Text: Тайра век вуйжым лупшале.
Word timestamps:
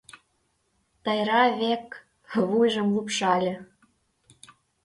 Тайра 1.03 1.43
век 1.59 1.85
вуйжым 2.49 2.87
лупшале. 2.95 3.55